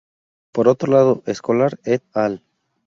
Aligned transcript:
Por 0.51 0.67
otro 0.67 0.91
lado, 0.91 1.21
Escolar 1.27 1.79
et 1.85 2.01
al. 2.13 2.41